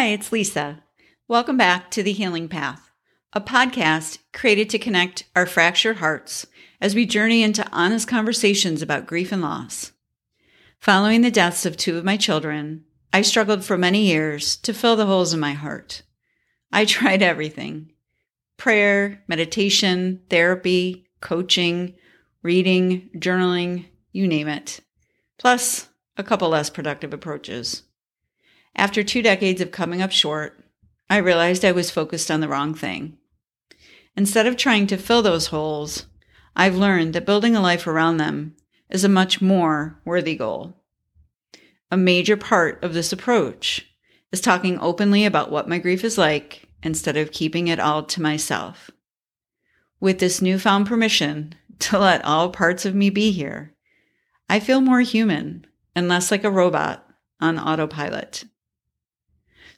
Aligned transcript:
Hi, 0.00 0.06
it's 0.06 0.32
Lisa. 0.32 0.82
Welcome 1.28 1.58
back 1.58 1.90
to 1.90 2.02
The 2.02 2.14
Healing 2.14 2.48
Path, 2.48 2.90
a 3.34 3.40
podcast 3.42 4.16
created 4.32 4.70
to 4.70 4.78
connect 4.78 5.24
our 5.36 5.44
fractured 5.44 5.98
hearts 5.98 6.46
as 6.80 6.94
we 6.94 7.04
journey 7.04 7.42
into 7.42 7.70
honest 7.70 8.08
conversations 8.08 8.80
about 8.80 9.06
grief 9.06 9.30
and 9.30 9.42
loss. 9.42 9.92
Following 10.78 11.20
the 11.20 11.30
deaths 11.30 11.66
of 11.66 11.76
two 11.76 11.98
of 11.98 12.04
my 12.06 12.16
children, 12.16 12.86
I 13.12 13.20
struggled 13.20 13.62
for 13.62 13.76
many 13.76 14.06
years 14.06 14.56
to 14.62 14.72
fill 14.72 14.96
the 14.96 15.04
holes 15.04 15.34
in 15.34 15.40
my 15.40 15.52
heart. 15.52 16.00
I 16.72 16.84
tried 16.86 17.20
everything 17.20 17.92
prayer, 18.56 19.22
meditation, 19.28 20.22
therapy, 20.30 21.10
coaching, 21.20 21.94
reading, 22.42 23.10
journaling, 23.16 23.84
you 24.12 24.26
name 24.26 24.48
it. 24.48 24.80
Plus, 25.38 25.90
a 26.16 26.24
couple 26.24 26.48
less 26.48 26.70
productive 26.70 27.12
approaches. 27.12 27.82
After 28.76 29.02
two 29.02 29.22
decades 29.22 29.60
of 29.60 29.72
coming 29.72 30.00
up 30.00 30.12
short, 30.12 30.64
I 31.08 31.16
realized 31.18 31.64
I 31.64 31.72
was 31.72 31.90
focused 31.90 32.30
on 32.30 32.40
the 32.40 32.48
wrong 32.48 32.74
thing. 32.74 33.18
Instead 34.16 34.46
of 34.46 34.56
trying 34.56 34.86
to 34.88 34.96
fill 34.96 35.22
those 35.22 35.48
holes, 35.48 36.06
I've 36.56 36.76
learned 36.76 37.14
that 37.14 37.26
building 37.26 37.56
a 37.56 37.60
life 37.60 37.86
around 37.86 38.16
them 38.16 38.56
is 38.88 39.04
a 39.04 39.08
much 39.08 39.40
more 39.40 40.00
worthy 40.04 40.36
goal. 40.36 40.76
A 41.90 41.96
major 41.96 42.36
part 42.36 42.82
of 42.84 42.94
this 42.94 43.12
approach 43.12 43.86
is 44.32 44.40
talking 44.40 44.78
openly 44.78 45.24
about 45.24 45.50
what 45.50 45.68
my 45.68 45.78
grief 45.78 46.04
is 46.04 46.18
like 46.18 46.68
instead 46.82 47.16
of 47.16 47.32
keeping 47.32 47.68
it 47.68 47.80
all 47.80 48.02
to 48.04 48.22
myself. 48.22 48.90
With 50.00 50.18
this 50.18 50.40
newfound 50.40 50.86
permission 50.86 51.54
to 51.80 51.98
let 51.98 52.24
all 52.24 52.50
parts 52.50 52.86
of 52.86 52.94
me 52.94 53.10
be 53.10 53.32
here, 53.32 53.74
I 54.48 54.60
feel 54.60 54.80
more 54.80 55.00
human 55.00 55.66
and 55.94 56.08
less 56.08 56.30
like 56.30 56.44
a 56.44 56.50
robot 56.50 57.06
on 57.40 57.58
autopilot. 57.58 58.44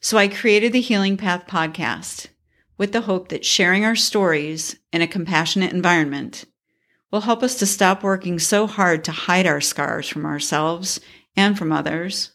So 0.04 0.18
I 0.18 0.26
created 0.26 0.72
the 0.72 0.80
Healing 0.80 1.16
Path 1.16 1.46
podcast 1.46 2.26
with 2.76 2.90
the 2.90 3.02
hope 3.02 3.28
that 3.28 3.44
sharing 3.44 3.84
our 3.84 3.94
stories 3.94 4.74
in 4.92 5.00
a 5.00 5.06
compassionate 5.06 5.72
environment 5.72 6.44
will 7.12 7.20
help 7.20 7.40
us 7.44 7.54
to 7.60 7.66
stop 7.66 8.02
working 8.02 8.40
so 8.40 8.66
hard 8.66 9.04
to 9.04 9.12
hide 9.12 9.46
our 9.46 9.60
scars 9.60 10.08
from 10.08 10.26
ourselves 10.26 10.98
and 11.36 11.56
from 11.56 11.70
others 11.70 12.32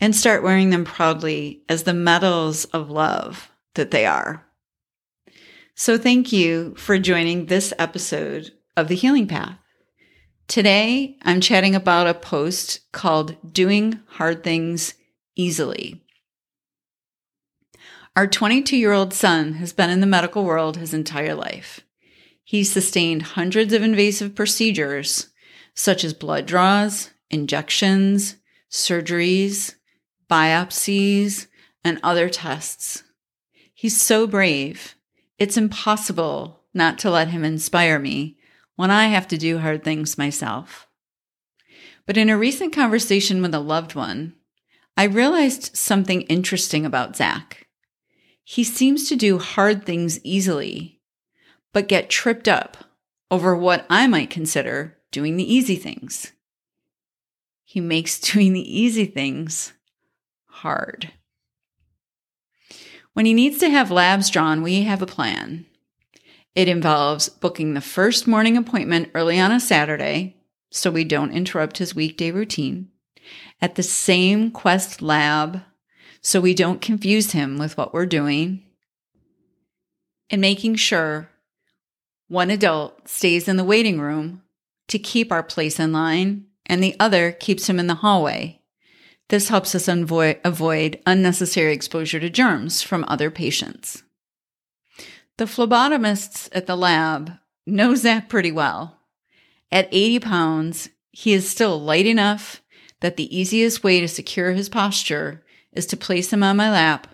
and 0.00 0.14
start 0.14 0.44
wearing 0.44 0.70
them 0.70 0.84
proudly 0.84 1.64
as 1.68 1.82
the 1.82 1.92
medals 1.92 2.66
of 2.66 2.90
love 2.90 3.50
that 3.74 3.90
they 3.90 4.06
are. 4.06 4.46
So 5.74 5.98
thank 5.98 6.30
you 6.32 6.76
for 6.76 6.96
joining 6.96 7.46
this 7.46 7.74
episode 7.76 8.52
of 8.76 8.86
The 8.86 8.94
Healing 8.94 9.26
Path. 9.26 9.58
Today, 10.46 11.16
I'm 11.22 11.40
chatting 11.40 11.74
about 11.74 12.06
a 12.06 12.14
post 12.14 12.92
called 12.92 13.36
Doing 13.52 13.98
Hard 14.10 14.44
Things 14.44 14.94
Easily. 15.34 16.04
Our 18.16 18.26
22 18.26 18.76
year 18.76 18.92
old 18.92 19.14
son 19.14 19.54
has 19.54 19.72
been 19.72 19.88
in 19.88 20.00
the 20.00 20.06
medical 20.06 20.44
world 20.44 20.76
his 20.76 20.92
entire 20.92 21.34
life. 21.34 21.80
He's 22.42 22.72
sustained 22.72 23.22
hundreds 23.22 23.72
of 23.72 23.82
invasive 23.82 24.34
procedures, 24.34 25.28
such 25.74 26.02
as 26.02 26.12
blood 26.12 26.46
draws, 26.46 27.10
injections, 27.30 28.36
surgeries, 28.68 29.76
biopsies, 30.28 31.46
and 31.84 32.00
other 32.02 32.28
tests. 32.28 33.04
He's 33.72 34.00
so 34.00 34.26
brave. 34.26 34.96
It's 35.38 35.56
impossible 35.56 36.64
not 36.74 36.98
to 36.98 37.10
let 37.10 37.28
him 37.28 37.44
inspire 37.44 38.00
me 38.00 38.36
when 38.74 38.90
I 38.90 39.06
have 39.06 39.28
to 39.28 39.38
do 39.38 39.58
hard 39.58 39.84
things 39.84 40.18
myself. 40.18 40.88
But 42.06 42.16
in 42.16 42.28
a 42.28 42.36
recent 42.36 42.72
conversation 42.74 43.40
with 43.40 43.54
a 43.54 43.60
loved 43.60 43.94
one, 43.94 44.34
I 44.96 45.04
realized 45.04 45.76
something 45.76 46.22
interesting 46.22 46.84
about 46.84 47.14
Zach. 47.16 47.68
He 48.50 48.64
seems 48.64 49.08
to 49.08 49.14
do 49.14 49.38
hard 49.38 49.86
things 49.86 50.18
easily, 50.24 50.98
but 51.72 51.86
get 51.86 52.10
tripped 52.10 52.48
up 52.48 52.78
over 53.30 53.54
what 53.54 53.86
I 53.88 54.08
might 54.08 54.28
consider 54.28 54.98
doing 55.12 55.36
the 55.36 55.54
easy 55.54 55.76
things. 55.76 56.32
He 57.62 57.80
makes 57.80 58.18
doing 58.32 58.52
the 58.52 58.80
easy 58.80 59.04
things 59.04 59.72
hard. 60.46 61.12
When 63.12 63.24
he 63.24 63.34
needs 63.34 63.58
to 63.58 63.70
have 63.70 63.92
labs 63.92 64.28
drawn, 64.28 64.62
we 64.62 64.82
have 64.82 65.00
a 65.00 65.06
plan. 65.06 65.66
It 66.56 66.66
involves 66.66 67.28
booking 67.28 67.74
the 67.74 67.80
first 67.80 68.26
morning 68.26 68.56
appointment 68.56 69.12
early 69.14 69.38
on 69.38 69.52
a 69.52 69.60
Saturday 69.60 70.38
so 70.72 70.90
we 70.90 71.04
don't 71.04 71.30
interrupt 71.30 71.78
his 71.78 71.94
weekday 71.94 72.32
routine 72.32 72.88
at 73.62 73.76
the 73.76 73.84
same 73.84 74.50
Quest 74.50 75.00
lab 75.00 75.62
so 76.20 76.40
we 76.40 76.54
don't 76.54 76.82
confuse 76.82 77.32
him 77.32 77.58
with 77.58 77.76
what 77.76 77.92
we're 77.92 78.06
doing, 78.06 78.62
and 80.28 80.40
making 80.40 80.76
sure 80.76 81.28
one 82.28 82.50
adult 82.50 83.08
stays 83.08 83.48
in 83.48 83.56
the 83.56 83.64
waiting 83.64 84.00
room 84.00 84.42
to 84.88 84.98
keep 84.98 85.32
our 85.32 85.42
place 85.42 85.80
in 85.80 85.92
line 85.92 86.46
and 86.66 86.82
the 86.82 86.94
other 87.00 87.32
keeps 87.32 87.68
him 87.68 87.80
in 87.80 87.88
the 87.88 87.96
hallway. 87.96 88.60
This 89.28 89.48
helps 89.48 89.74
us 89.74 89.88
avoid, 89.88 90.38
avoid 90.44 91.00
unnecessary 91.06 91.72
exposure 91.72 92.20
to 92.20 92.30
germs 92.30 92.82
from 92.82 93.04
other 93.08 93.30
patients. 93.30 94.04
The 95.36 95.46
phlebotomists 95.46 96.48
at 96.52 96.66
the 96.66 96.76
lab 96.76 97.32
know 97.66 97.94
Zach 97.94 98.28
pretty 98.28 98.52
well. 98.52 98.98
At 99.72 99.88
80 99.90 100.20
pounds, 100.20 100.90
he 101.10 101.32
is 101.32 101.48
still 101.48 101.80
light 101.80 102.06
enough 102.06 102.62
that 103.00 103.16
the 103.16 103.36
easiest 103.36 103.82
way 103.82 104.00
to 104.00 104.08
secure 104.08 104.52
his 104.52 104.68
posture 104.68 105.44
is 105.72 105.86
to 105.86 105.96
place 105.96 106.32
him 106.32 106.42
on 106.42 106.56
my 106.56 106.70
lap 106.70 107.06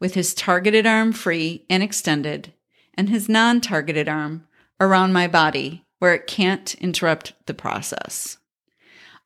with 0.00 0.14
his 0.14 0.34
targeted 0.34 0.86
arm 0.86 1.12
free 1.12 1.64
and 1.68 1.82
extended 1.82 2.52
and 2.94 3.08
his 3.08 3.28
non 3.28 3.60
targeted 3.60 4.08
arm 4.08 4.46
around 4.80 5.12
my 5.12 5.26
body 5.26 5.84
where 5.98 6.14
it 6.14 6.26
can't 6.26 6.74
interrupt 6.76 7.32
the 7.46 7.54
process. 7.54 8.38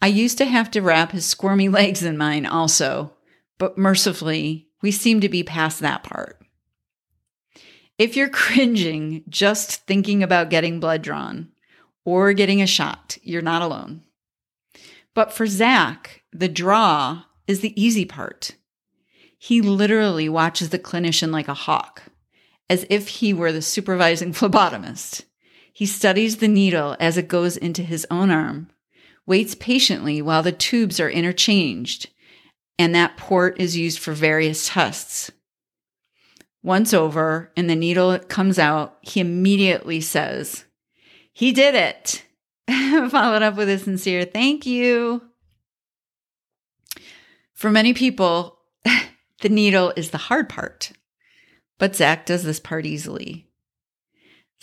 I 0.00 0.06
used 0.08 0.38
to 0.38 0.46
have 0.46 0.70
to 0.72 0.80
wrap 0.80 1.12
his 1.12 1.26
squirmy 1.26 1.68
legs 1.70 2.02
in 2.02 2.16
mine 2.16 2.46
also, 2.46 3.14
but 3.58 3.78
mercifully, 3.78 4.68
we 4.80 4.90
seem 4.90 5.20
to 5.20 5.28
be 5.28 5.42
past 5.42 5.80
that 5.80 6.02
part. 6.02 6.40
If 7.98 8.16
you're 8.16 8.28
cringing 8.30 9.24
just 9.28 9.86
thinking 9.86 10.22
about 10.22 10.50
getting 10.50 10.80
blood 10.80 11.02
drawn 11.02 11.48
or 12.04 12.32
getting 12.32 12.60
a 12.60 12.66
shot, 12.66 13.18
you're 13.22 13.42
not 13.42 13.62
alone. 13.62 14.02
But 15.14 15.32
for 15.32 15.46
Zach, 15.46 16.22
the 16.32 16.48
draw 16.48 17.24
is 17.46 17.60
the 17.60 17.80
easy 17.80 18.04
part. 18.04 18.56
He 19.44 19.60
literally 19.60 20.28
watches 20.28 20.68
the 20.68 20.78
clinician 20.78 21.32
like 21.32 21.48
a 21.48 21.54
hawk, 21.54 22.04
as 22.70 22.86
if 22.88 23.08
he 23.08 23.32
were 23.32 23.50
the 23.50 23.60
supervising 23.60 24.32
phlebotomist. 24.32 25.24
He 25.72 25.84
studies 25.84 26.36
the 26.36 26.46
needle 26.46 26.94
as 27.00 27.16
it 27.18 27.26
goes 27.26 27.56
into 27.56 27.82
his 27.82 28.06
own 28.08 28.30
arm, 28.30 28.70
waits 29.26 29.56
patiently 29.56 30.22
while 30.22 30.44
the 30.44 30.52
tubes 30.52 31.00
are 31.00 31.10
interchanged, 31.10 32.08
and 32.78 32.94
that 32.94 33.16
port 33.16 33.60
is 33.60 33.76
used 33.76 33.98
for 33.98 34.12
various 34.12 34.68
tests. 34.68 35.32
Once 36.62 36.94
over 36.94 37.50
and 37.56 37.68
the 37.68 37.74
needle 37.74 38.16
comes 38.20 38.60
out, 38.60 38.98
he 39.00 39.18
immediately 39.18 40.00
says, 40.00 40.66
He 41.32 41.50
did 41.50 41.74
it. 41.74 42.22
Followed 43.10 43.42
up 43.42 43.56
with 43.56 43.68
a 43.68 43.76
sincere 43.80 44.24
thank 44.24 44.66
you. 44.66 45.20
For 47.54 47.72
many 47.72 47.92
people, 47.92 48.60
the 49.42 49.48
needle 49.48 49.92
is 49.96 50.10
the 50.10 50.18
hard 50.18 50.48
part, 50.48 50.92
but 51.78 51.94
Zach 51.94 52.26
does 52.26 52.42
this 52.42 52.60
part 52.60 52.86
easily. 52.86 53.48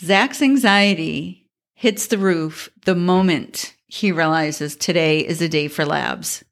Zach's 0.02 0.42
anxiety 0.42 1.48
hits 1.74 2.06
the 2.06 2.18
roof 2.18 2.70
the 2.84 2.94
moment 2.94 3.74
he 3.86 4.12
realizes 4.12 4.76
today 4.76 5.20
is 5.20 5.40
a 5.40 5.48
day 5.48 5.68
for 5.68 5.84
labs. 5.84 6.44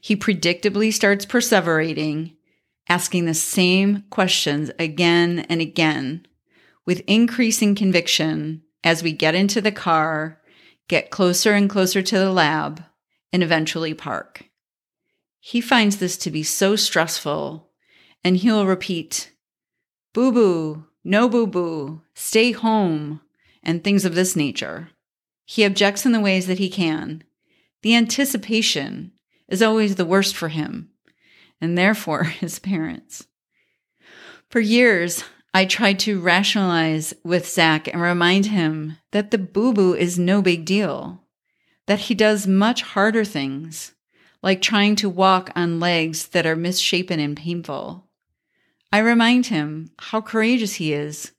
He 0.00 0.16
predictably 0.16 0.92
starts 0.92 1.26
perseverating 1.26 2.34
asking 2.88 3.26
the 3.26 3.34
same 3.34 4.04
questions 4.10 4.70
again 4.78 5.40
and 5.48 5.60
again 5.60 6.26
with 6.86 7.02
increasing 7.06 7.74
conviction 7.74 8.62
as 8.82 9.02
we 9.02 9.12
get 9.12 9.34
into 9.34 9.60
the 9.60 9.72
car, 9.72 10.40
get 10.88 11.10
closer 11.10 11.52
and 11.52 11.68
closer 11.68 12.00
to 12.00 12.18
the 12.18 12.32
lab, 12.32 12.82
and 13.32 13.42
eventually 13.42 13.92
park. 13.92 14.44
He 15.38 15.60
finds 15.60 15.98
this 15.98 16.16
to 16.18 16.30
be 16.30 16.42
so 16.42 16.76
stressful, 16.76 17.67
and 18.24 18.36
he'll 18.36 18.66
repeat, 18.66 19.32
boo 20.12 20.32
boo, 20.32 20.86
no 21.04 21.28
boo 21.28 21.46
boo, 21.46 22.02
stay 22.14 22.52
home, 22.52 23.20
and 23.62 23.82
things 23.82 24.04
of 24.04 24.14
this 24.14 24.36
nature. 24.36 24.90
He 25.44 25.64
objects 25.64 26.04
in 26.04 26.12
the 26.12 26.20
ways 26.20 26.46
that 26.46 26.58
he 26.58 26.68
can. 26.68 27.24
The 27.82 27.94
anticipation 27.94 29.12
is 29.48 29.62
always 29.62 29.94
the 29.94 30.04
worst 30.04 30.36
for 30.36 30.48
him 30.48 30.90
and 31.60 31.76
therefore 31.76 32.24
his 32.40 32.58
parents. 32.58 33.26
For 34.50 34.60
years, 34.60 35.24
I 35.52 35.64
tried 35.64 35.98
to 36.00 36.20
rationalize 36.20 37.14
with 37.24 37.48
Zach 37.48 37.88
and 37.88 38.00
remind 38.00 38.46
him 38.46 38.98
that 39.12 39.30
the 39.30 39.38
boo 39.38 39.72
boo 39.72 39.94
is 39.94 40.18
no 40.18 40.42
big 40.42 40.64
deal, 40.64 41.24
that 41.86 42.00
he 42.00 42.14
does 42.14 42.46
much 42.46 42.82
harder 42.82 43.24
things, 43.24 43.92
like 44.42 44.62
trying 44.62 44.94
to 44.96 45.08
walk 45.08 45.50
on 45.56 45.80
legs 45.80 46.28
that 46.28 46.46
are 46.46 46.56
misshapen 46.56 47.18
and 47.18 47.36
painful. 47.36 48.07
I 48.90 48.98
remind 48.98 49.46
him 49.46 49.90
how 49.98 50.20
courageous 50.22 50.74
he 50.74 50.94
is, 50.94 51.32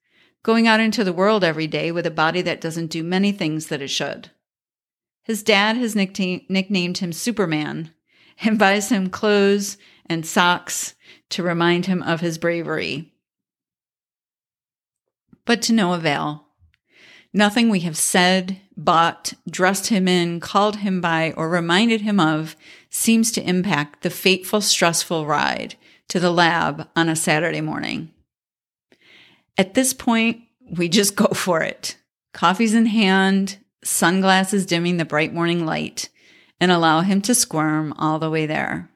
going 0.43 0.67
out 0.67 0.79
into 0.79 1.03
the 1.03 1.13
world 1.13 1.43
every 1.43 1.67
day 1.67 1.91
with 1.91 2.05
a 2.05 2.11
body 2.11 2.41
that 2.43 2.61
doesn't 2.61 2.91
do 2.91 3.03
many 3.03 3.31
things 3.31 3.67
that 3.67 3.81
it 3.81 3.89
should. 3.89 4.29
His 5.23 5.41
dad 5.41 5.75
has 5.77 5.95
nicknamed 5.95 6.97
him 6.99 7.11
Superman 7.11 7.91
and 8.41 8.59
buys 8.59 8.89
him 8.89 9.09
clothes 9.09 9.77
and 10.05 10.25
socks 10.25 10.95
to 11.29 11.43
remind 11.43 11.87
him 11.87 12.03
of 12.03 12.21
his 12.21 12.37
bravery. 12.37 13.13
But 15.45 15.61
to 15.63 15.73
no 15.73 15.93
avail. 15.93 16.45
Nothing 17.33 17.69
we 17.69 17.81
have 17.81 17.97
said, 17.97 18.59
bought, 18.75 19.33
dressed 19.49 19.87
him 19.87 20.07
in, 20.07 20.39
called 20.39 20.77
him 20.77 21.01
by, 21.01 21.31
or 21.33 21.49
reminded 21.49 22.01
him 22.01 22.19
of 22.19 22.55
seems 22.89 23.31
to 23.33 23.47
impact 23.47 24.01
the 24.01 24.09
fateful, 24.09 24.61
stressful 24.61 25.27
ride 25.27 25.75
to 26.09 26.19
the 26.19 26.31
lab 26.31 26.87
on 26.95 27.09
a 27.09 27.15
Saturday 27.15 27.61
morning. 27.61 28.11
At 29.57 29.73
this 29.73 29.93
point, 29.93 30.41
we 30.77 30.89
just 30.89 31.15
go 31.15 31.27
for 31.27 31.61
it. 31.61 31.97
Coffee's 32.33 32.73
in 32.73 32.87
hand, 32.87 33.57
sunglasses 33.83 34.65
dimming 34.65 34.97
the 34.97 35.05
bright 35.05 35.33
morning 35.33 35.65
light, 35.65 36.09
and 36.59 36.71
allow 36.71 37.01
him 37.01 37.21
to 37.21 37.33
squirm 37.33 37.93
all 37.93 38.19
the 38.19 38.29
way 38.29 38.45
there. 38.45 38.89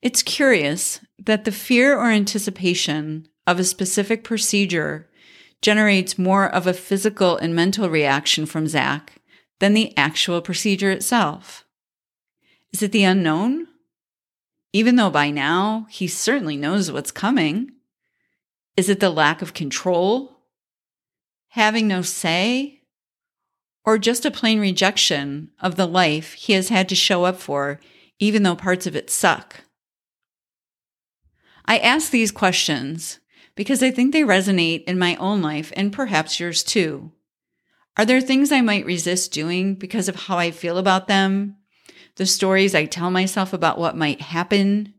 It's 0.00 0.22
curious 0.22 1.00
that 1.18 1.44
the 1.44 1.52
fear 1.52 1.96
or 1.96 2.10
anticipation 2.10 3.26
of 3.46 3.58
a 3.58 3.64
specific 3.64 4.22
procedure 4.22 5.08
generates 5.62 6.18
more 6.18 6.46
of 6.46 6.66
a 6.66 6.74
physical 6.74 7.36
and 7.38 7.54
mental 7.54 7.88
reaction 7.88 8.44
from 8.44 8.66
Zach 8.66 9.22
than 9.60 9.72
the 9.72 9.96
actual 9.96 10.42
procedure 10.42 10.90
itself. 10.90 11.64
Is 12.72 12.82
it 12.82 12.92
the 12.92 13.04
unknown? 13.04 13.68
Even 14.74 14.96
though 14.96 15.08
by 15.08 15.30
now 15.30 15.86
he 15.88 16.08
certainly 16.08 16.56
knows 16.56 16.90
what's 16.90 17.12
coming. 17.12 17.70
Is 18.76 18.88
it 18.88 18.98
the 18.98 19.08
lack 19.08 19.40
of 19.40 19.54
control? 19.54 20.40
Having 21.50 21.86
no 21.86 22.02
say? 22.02 22.80
Or 23.84 23.98
just 23.98 24.26
a 24.26 24.32
plain 24.32 24.58
rejection 24.58 25.52
of 25.60 25.76
the 25.76 25.86
life 25.86 26.32
he 26.32 26.54
has 26.54 26.70
had 26.70 26.88
to 26.88 26.96
show 26.96 27.22
up 27.22 27.36
for, 27.36 27.78
even 28.18 28.42
though 28.42 28.56
parts 28.56 28.84
of 28.84 28.96
it 28.96 29.10
suck? 29.10 29.60
I 31.66 31.78
ask 31.78 32.10
these 32.10 32.32
questions 32.32 33.20
because 33.54 33.80
I 33.80 33.92
think 33.92 34.12
they 34.12 34.22
resonate 34.22 34.82
in 34.84 34.98
my 34.98 35.14
own 35.16 35.40
life 35.40 35.72
and 35.76 35.92
perhaps 35.92 36.40
yours 36.40 36.64
too. 36.64 37.12
Are 37.96 38.04
there 38.04 38.20
things 38.20 38.50
I 38.50 38.60
might 38.60 38.86
resist 38.86 39.30
doing 39.30 39.76
because 39.76 40.08
of 40.08 40.16
how 40.16 40.36
I 40.36 40.50
feel 40.50 40.78
about 40.78 41.06
them 41.06 41.58
the 42.16 42.26
stories 42.26 42.74
I 42.74 42.86
tell 42.86 43.10
myself 43.10 43.52
about 43.52 43.78
what 43.78 43.96
might 43.96 44.20
happen, 44.20 44.94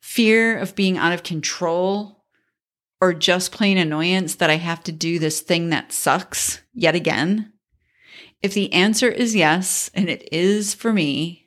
fear 0.00 0.58
of 0.58 0.74
being 0.74 0.96
out 0.96 1.12
of 1.12 1.22
control, 1.22 2.24
or 3.00 3.14
just 3.14 3.52
plain 3.52 3.78
annoyance 3.78 4.36
that 4.36 4.50
I 4.50 4.56
have 4.56 4.82
to 4.84 4.92
do 4.92 5.18
this 5.18 5.40
thing 5.40 5.70
that 5.70 5.92
sucks 5.92 6.62
yet 6.72 6.94
again? 6.94 7.52
If 8.42 8.54
the 8.54 8.72
answer 8.72 9.08
is 9.08 9.34
yes, 9.34 9.90
and 9.94 10.08
it 10.08 10.28
is 10.32 10.74
for 10.74 10.92
me, 10.92 11.46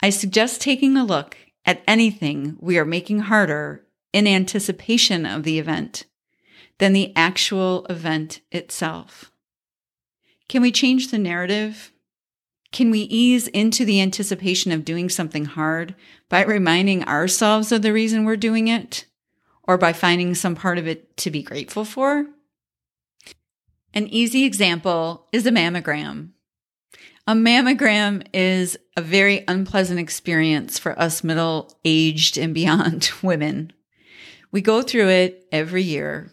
I 0.00 0.10
suggest 0.10 0.60
taking 0.60 0.96
a 0.96 1.04
look 1.04 1.36
at 1.64 1.82
anything 1.88 2.56
we 2.60 2.78
are 2.78 2.84
making 2.84 3.20
harder 3.20 3.86
in 4.12 4.26
anticipation 4.26 5.24
of 5.24 5.44
the 5.44 5.58
event 5.58 6.04
than 6.78 6.92
the 6.92 7.12
actual 7.16 7.86
event 7.86 8.40
itself. 8.52 9.30
Can 10.48 10.60
we 10.60 10.72
change 10.72 11.10
the 11.10 11.18
narrative 11.18 11.90
can 12.74 12.90
we 12.90 13.02
ease 13.02 13.46
into 13.48 13.84
the 13.84 14.00
anticipation 14.00 14.72
of 14.72 14.84
doing 14.84 15.08
something 15.08 15.44
hard 15.44 15.94
by 16.28 16.42
reminding 16.42 17.04
ourselves 17.04 17.70
of 17.70 17.82
the 17.82 17.92
reason 17.92 18.24
we're 18.24 18.36
doing 18.36 18.66
it 18.66 19.06
or 19.62 19.78
by 19.78 19.92
finding 19.92 20.34
some 20.34 20.56
part 20.56 20.76
of 20.76 20.88
it 20.88 21.16
to 21.16 21.30
be 21.30 21.40
grateful 21.40 21.84
for? 21.84 22.26
An 23.94 24.08
easy 24.08 24.42
example 24.42 25.28
is 25.30 25.46
a 25.46 25.52
mammogram. 25.52 26.30
A 27.28 27.34
mammogram 27.34 28.26
is 28.34 28.76
a 28.96 29.02
very 29.02 29.44
unpleasant 29.46 30.00
experience 30.00 30.76
for 30.76 30.98
us 30.98 31.22
middle 31.22 31.78
aged 31.84 32.36
and 32.36 32.52
beyond 32.52 33.12
women. 33.22 33.72
We 34.50 34.60
go 34.60 34.82
through 34.82 35.10
it 35.10 35.46
every 35.52 35.84
year. 35.84 36.32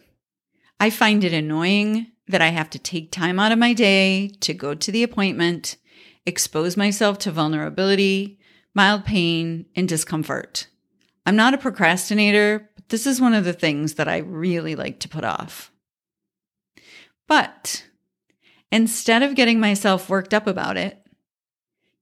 I 0.80 0.90
find 0.90 1.22
it 1.22 1.32
annoying 1.32 2.08
that 2.26 2.42
I 2.42 2.48
have 2.48 2.70
to 2.70 2.80
take 2.80 3.12
time 3.12 3.38
out 3.38 3.52
of 3.52 3.60
my 3.60 3.74
day 3.74 4.32
to 4.40 4.52
go 4.52 4.74
to 4.74 4.90
the 4.90 5.04
appointment 5.04 5.76
expose 6.26 6.76
myself 6.76 7.18
to 7.18 7.30
vulnerability, 7.30 8.38
mild 8.74 9.04
pain, 9.04 9.66
and 9.74 9.88
discomfort. 9.88 10.68
I'm 11.26 11.36
not 11.36 11.54
a 11.54 11.58
procrastinator, 11.58 12.70
but 12.74 12.88
this 12.88 13.06
is 13.06 13.20
one 13.20 13.34
of 13.34 13.44
the 13.44 13.52
things 13.52 13.94
that 13.94 14.08
I 14.08 14.18
really 14.18 14.74
like 14.74 15.00
to 15.00 15.08
put 15.08 15.24
off. 15.24 15.72
But 17.28 17.86
instead 18.70 19.22
of 19.22 19.34
getting 19.34 19.60
myself 19.60 20.08
worked 20.08 20.34
up 20.34 20.46
about 20.46 20.76
it, 20.76 20.98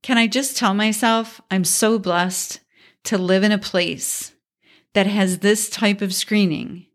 can 0.02 0.16
I 0.16 0.26
just 0.26 0.56
tell 0.56 0.74
myself 0.74 1.40
I'm 1.50 1.64
so 1.64 1.98
blessed 1.98 2.60
to 3.04 3.18
live 3.18 3.42
in 3.44 3.52
a 3.52 3.58
place 3.58 4.32
that 4.94 5.06
has 5.06 5.38
this 5.38 5.68
type 5.68 6.00
of 6.00 6.14
screening, 6.14 6.86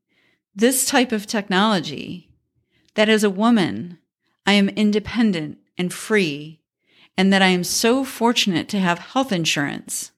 this 0.56 0.88
type 0.88 1.12
of 1.12 1.28
technology, 1.28 2.32
that 2.96 3.10
as 3.10 3.24
a 3.24 3.30
woman, 3.30 4.00
I 4.46 4.54
am 4.54 4.70
independent 4.70 5.60
and 5.78 5.94
free 5.94 6.62
and 7.18 7.32
that 7.32 7.42
I 7.42 7.48
am 7.48 7.64
so 7.64 8.04
fortunate 8.04 8.68
to 8.70 8.80
have 8.80 9.00
health 9.00 9.32
insurance, 9.32 10.12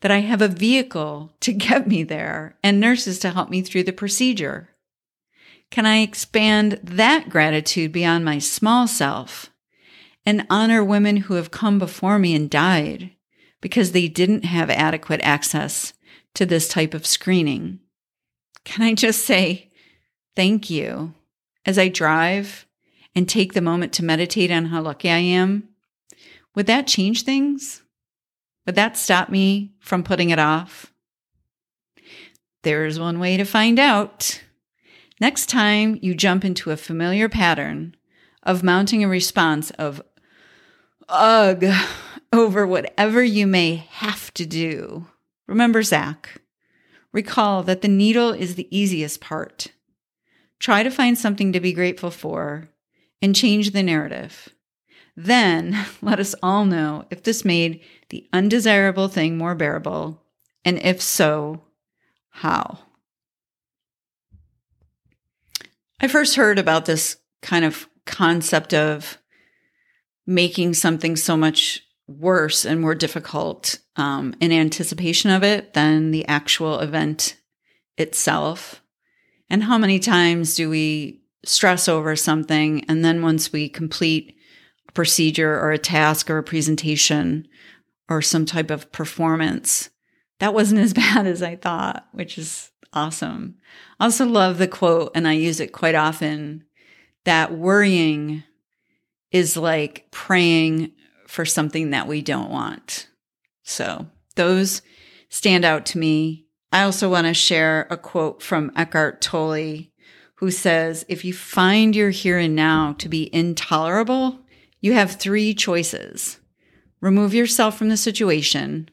that 0.00 0.10
I 0.10 0.18
have 0.18 0.42
a 0.42 0.48
vehicle 0.48 1.32
to 1.40 1.52
get 1.52 1.86
me 1.86 2.02
there 2.02 2.56
and 2.62 2.78
nurses 2.78 3.18
to 3.20 3.30
help 3.30 3.50
me 3.50 3.62
through 3.62 3.84
the 3.84 3.92
procedure. 3.92 4.70
Can 5.70 5.84
I 5.84 5.98
expand 5.98 6.80
that 6.82 7.28
gratitude 7.28 7.92
beyond 7.92 8.24
my 8.24 8.38
small 8.38 8.86
self 8.86 9.50
and 10.24 10.46
honor 10.48 10.82
women 10.84 11.18
who 11.18 11.34
have 11.34 11.50
come 11.50 11.78
before 11.78 12.18
me 12.18 12.34
and 12.34 12.48
died 12.48 13.10
because 13.60 13.92
they 13.92 14.08
didn't 14.08 14.44
have 14.44 14.70
adequate 14.70 15.20
access 15.22 15.92
to 16.34 16.46
this 16.46 16.68
type 16.68 16.94
of 16.94 17.06
screening? 17.06 17.80
Can 18.64 18.84
I 18.84 18.94
just 18.94 19.24
say 19.24 19.70
thank 20.36 20.70
you 20.70 21.14
as 21.66 21.78
I 21.78 21.88
drive 21.88 22.66
and 23.14 23.28
take 23.28 23.52
the 23.52 23.60
moment 23.60 23.92
to 23.94 24.04
meditate 24.04 24.50
on 24.50 24.66
how 24.66 24.80
lucky 24.80 25.10
I 25.10 25.18
am 25.18 25.68
would 26.58 26.66
that 26.66 26.88
change 26.88 27.22
things? 27.22 27.84
Would 28.66 28.74
that 28.74 28.96
stop 28.96 29.28
me 29.28 29.74
from 29.78 30.02
putting 30.02 30.30
it 30.30 30.40
off? 30.40 30.92
There's 32.64 32.98
one 32.98 33.20
way 33.20 33.36
to 33.36 33.44
find 33.44 33.78
out. 33.78 34.42
Next 35.20 35.48
time 35.48 36.00
you 36.02 36.16
jump 36.16 36.44
into 36.44 36.72
a 36.72 36.76
familiar 36.76 37.28
pattern 37.28 37.94
of 38.42 38.64
mounting 38.64 39.04
a 39.04 39.08
response 39.08 39.70
of 39.78 40.02
ugh 41.08 41.64
over 42.32 42.66
whatever 42.66 43.22
you 43.22 43.46
may 43.46 43.76
have 43.90 44.34
to 44.34 44.44
do, 44.44 45.06
remember 45.46 45.84
Zach. 45.84 46.42
Recall 47.12 47.62
that 47.62 47.82
the 47.82 47.88
needle 47.88 48.32
is 48.32 48.56
the 48.56 48.66
easiest 48.76 49.20
part. 49.20 49.68
Try 50.58 50.82
to 50.82 50.90
find 50.90 51.16
something 51.16 51.52
to 51.52 51.60
be 51.60 51.72
grateful 51.72 52.10
for 52.10 52.68
and 53.22 53.32
change 53.32 53.70
the 53.70 53.84
narrative. 53.84 54.48
Then 55.18 55.84
let 56.00 56.20
us 56.20 56.36
all 56.44 56.64
know 56.64 57.04
if 57.10 57.24
this 57.24 57.44
made 57.44 57.80
the 58.10 58.28
undesirable 58.32 59.08
thing 59.08 59.36
more 59.36 59.56
bearable, 59.56 60.22
and 60.64 60.78
if 60.78 61.02
so, 61.02 61.64
how. 62.30 62.78
I 66.00 66.06
first 66.06 66.36
heard 66.36 66.60
about 66.60 66.86
this 66.86 67.16
kind 67.42 67.64
of 67.64 67.88
concept 68.06 68.72
of 68.72 69.18
making 70.24 70.74
something 70.74 71.16
so 71.16 71.36
much 71.36 71.82
worse 72.06 72.64
and 72.64 72.80
more 72.80 72.94
difficult 72.94 73.80
um, 73.96 74.34
in 74.40 74.52
anticipation 74.52 75.30
of 75.30 75.42
it 75.42 75.74
than 75.74 76.12
the 76.12 76.26
actual 76.28 76.78
event 76.78 77.36
itself. 77.96 78.82
And 79.50 79.64
how 79.64 79.78
many 79.78 79.98
times 79.98 80.54
do 80.54 80.70
we 80.70 81.22
stress 81.44 81.88
over 81.88 82.14
something 82.14 82.84
and 82.84 83.04
then 83.04 83.20
once 83.20 83.52
we 83.52 83.68
complete 83.68 84.37
procedure 84.98 85.56
or 85.56 85.70
a 85.70 85.78
task 85.78 86.28
or 86.28 86.38
a 86.38 86.42
presentation 86.42 87.46
or 88.08 88.20
some 88.20 88.44
type 88.44 88.68
of 88.68 88.90
performance. 88.90 89.90
That 90.40 90.54
wasn't 90.54 90.80
as 90.86 90.92
bad 90.92 91.24
as 91.24 91.40
I 91.40 91.54
thought, 91.54 92.08
which 92.10 92.36
is 92.36 92.72
awesome. 92.92 93.54
I 94.00 94.06
also 94.06 94.26
love 94.26 94.58
the 94.58 94.66
quote, 94.66 95.12
and 95.14 95.28
I 95.28 95.34
use 95.34 95.60
it 95.60 95.70
quite 95.70 95.94
often 95.94 96.64
that 97.24 97.56
worrying 97.56 98.42
is 99.30 99.56
like 99.56 100.08
praying 100.10 100.90
for 101.28 101.44
something 101.44 101.90
that 101.90 102.08
we 102.08 102.20
don't 102.20 102.50
want. 102.50 103.06
So 103.62 104.08
those 104.34 104.82
stand 105.28 105.64
out 105.64 105.86
to 105.86 105.98
me. 105.98 106.46
I 106.72 106.82
also 106.82 107.08
want 107.08 107.28
to 107.28 107.34
share 107.34 107.86
a 107.88 107.96
quote 107.96 108.42
from 108.42 108.72
Eckhart 108.74 109.20
Tolle, 109.20 109.92
who 110.38 110.50
says, 110.50 111.04
If 111.08 111.24
you 111.24 111.32
find 111.34 111.94
your 111.94 112.10
here 112.10 112.38
and 112.38 112.56
now 112.56 112.96
to 112.98 113.08
be 113.08 113.32
intolerable, 113.32 114.40
you 114.80 114.92
have 114.92 115.12
three 115.12 115.54
choices 115.54 116.38
remove 117.00 117.32
yourself 117.32 117.78
from 117.78 117.88
the 117.90 117.96
situation, 117.96 118.88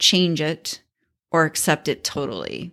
change 0.00 0.40
it, 0.40 0.82
or 1.30 1.44
accept 1.44 1.86
it 1.86 2.02
totally. 2.02 2.72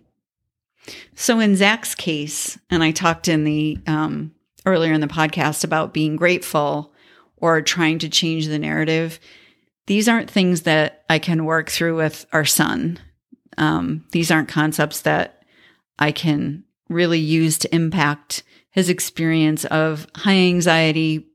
So 1.14 1.38
in 1.38 1.54
Zach's 1.56 1.94
case, 1.94 2.58
and 2.70 2.82
I 2.82 2.90
talked 2.90 3.28
in 3.28 3.44
the 3.44 3.78
um, 3.86 4.34
earlier 4.66 4.92
in 4.92 5.00
the 5.00 5.06
podcast 5.06 5.64
about 5.64 5.94
being 5.94 6.16
grateful 6.16 6.92
or 7.36 7.60
trying 7.62 7.98
to 8.00 8.08
change 8.08 8.46
the 8.46 8.58
narrative. 8.58 9.20
These 9.86 10.08
aren't 10.08 10.30
things 10.30 10.62
that 10.62 11.04
I 11.10 11.18
can 11.18 11.44
work 11.44 11.68
through 11.70 11.96
with 11.96 12.26
our 12.32 12.44
son. 12.44 12.98
Um, 13.58 14.06
these 14.12 14.30
aren't 14.30 14.48
concepts 14.48 15.02
that 15.02 15.42
I 15.98 16.10
can 16.10 16.64
really 16.88 17.18
use 17.18 17.58
to 17.58 17.74
impact 17.74 18.42
his 18.70 18.88
experience 18.88 19.64
of 19.66 20.06
high 20.16 20.32
anxiety 20.36 21.26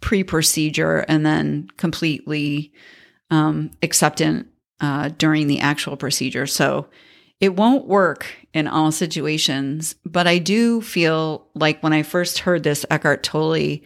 pre 0.00 0.24
procedure 0.24 0.98
and 1.08 1.24
then 1.24 1.68
completely 1.76 2.72
um, 3.30 3.70
acceptant 3.82 4.48
uh, 4.80 5.10
during 5.18 5.46
the 5.46 5.60
actual 5.60 5.96
procedure. 5.96 6.46
So 6.46 6.88
it 7.40 7.54
won't 7.54 7.86
work 7.86 8.26
in 8.52 8.66
all 8.66 8.90
situations, 8.90 9.94
but 10.04 10.26
I 10.26 10.38
do 10.38 10.80
feel 10.80 11.46
like 11.54 11.82
when 11.82 11.92
I 11.92 12.02
first 12.02 12.40
heard 12.40 12.62
this 12.62 12.84
Eckhart 12.90 13.22
Tolle 13.22 13.78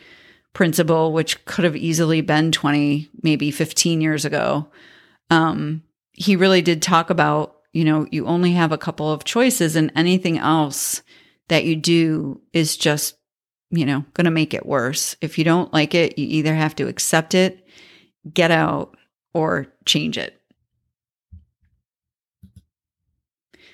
principle, 0.52 1.12
which 1.12 1.45
could 1.45 1.64
have 1.64 1.76
easily 1.76 2.21
been 2.21 2.52
20, 2.52 3.11
maybe 3.23 3.50
15 3.50 4.00
years 4.00 4.25
ago, 4.25 4.69
um, 5.31 5.83
he 6.12 6.37
really 6.37 6.62
did 6.62 6.83
talk 6.83 7.11
about, 7.11 7.57
you 7.73 7.85
know, 7.85 8.07
you 8.11 8.26
only 8.26 8.52
have 8.52 8.73
a 8.73 8.78
couple 8.78 9.11
of 9.11 9.25
choices 9.25 9.76
and 9.76 9.92
anything 9.97 10.38
else 10.38 11.02
that 11.49 11.64
you 11.64 11.76
do 11.76 12.40
is 12.52 12.76
just, 12.76 13.16
you 13.73 13.87
know, 13.87 14.05
going 14.14 14.26
to 14.26 14.31
make 14.31 14.55
it 14.55 14.67
worse. 14.67 15.17
If 15.21 15.38
you 15.38 15.45
don't 15.45 15.73
like 15.73 15.95
it, 15.95 16.19
you 16.19 16.26
either 16.29 16.55
have 16.55 16.76
to 16.76 16.87
accept 16.87 17.35
it, 17.35 17.67
get 18.33 18.50
out, 18.50 18.97
or 19.33 19.67
change 19.87 20.19
it. 20.19 20.38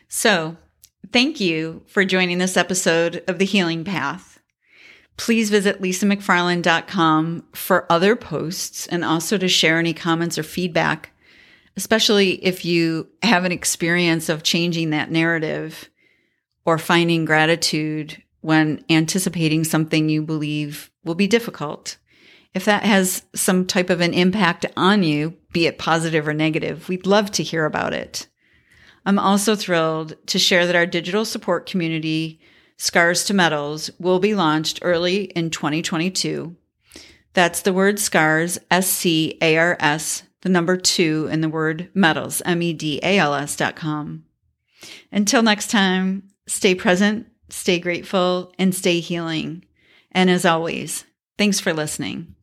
So, 0.08 0.56
thank 1.12 1.40
you 1.40 1.82
for 1.86 2.04
joining 2.04 2.38
this 2.38 2.56
episode 2.56 3.24
of 3.26 3.38
The 3.38 3.44
Healing 3.44 3.84
Path. 3.84 4.40
Please 5.18 5.50
visit 5.50 5.82
lisamcfarland.com 5.82 7.44
for 7.52 7.92
other 7.92 8.14
posts 8.14 8.86
and 8.86 9.04
also 9.04 9.36
to 9.36 9.48
share 9.48 9.80
any 9.80 9.92
comments 9.92 10.38
or 10.38 10.44
feedback, 10.44 11.10
especially 11.76 12.42
if 12.44 12.64
you 12.64 13.08
have 13.24 13.44
an 13.44 13.50
experience 13.50 14.28
of 14.28 14.44
changing 14.44 14.90
that 14.90 15.10
narrative 15.10 15.90
or 16.64 16.78
finding 16.78 17.24
gratitude 17.24 18.22
when 18.48 18.82
anticipating 18.88 19.62
something 19.62 20.08
you 20.08 20.22
believe 20.22 20.90
will 21.04 21.14
be 21.14 21.26
difficult. 21.26 21.98
If 22.54 22.64
that 22.64 22.82
has 22.82 23.24
some 23.34 23.66
type 23.66 23.90
of 23.90 24.00
an 24.00 24.14
impact 24.14 24.64
on 24.74 25.02
you, 25.02 25.36
be 25.52 25.66
it 25.66 25.76
positive 25.76 26.26
or 26.26 26.32
negative, 26.32 26.88
we'd 26.88 27.06
love 27.06 27.30
to 27.32 27.42
hear 27.42 27.66
about 27.66 27.92
it. 27.92 28.26
I'm 29.04 29.18
also 29.18 29.54
thrilled 29.54 30.14
to 30.28 30.38
share 30.38 30.64
that 30.66 30.74
our 30.74 30.86
digital 30.86 31.26
support 31.26 31.66
community, 31.66 32.40
Scars 32.78 33.26
to 33.26 33.34
Medals, 33.34 33.90
will 33.98 34.18
be 34.18 34.34
launched 34.34 34.78
early 34.80 35.24
in 35.24 35.50
2022. 35.50 36.56
That's 37.34 37.60
the 37.60 37.74
word 37.74 37.98
scars, 37.98 38.58
S 38.70 38.88
C 38.88 39.36
A 39.42 39.58
R 39.58 39.76
S, 39.78 40.22
the 40.40 40.48
number 40.48 40.78
two, 40.78 41.28
and 41.30 41.44
the 41.44 41.50
word 41.50 41.90
medals, 41.92 42.40
M 42.46 42.62
E 42.62 42.72
D 42.72 42.98
A 43.02 43.18
L 43.18 43.34
S 43.34 43.56
dot 43.56 43.76
com. 43.76 44.24
Until 45.12 45.42
next 45.42 45.70
time, 45.70 46.30
stay 46.46 46.74
present, 46.74 47.26
stay 47.48 47.78
grateful, 47.78 48.52
and 48.58 48.74
stay 48.74 49.00
healing. 49.00 49.64
And 50.12 50.30
as 50.30 50.44
always, 50.44 51.04
thanks 51.36 51.60
for 51.60 51.72
listening. 51.72 52.34